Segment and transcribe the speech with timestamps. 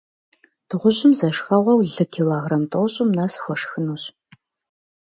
[0.67, 4.03] Дыгъужьым зэ шхэгъуэу лы килограмм тIощIым нэс хуэшхынущ.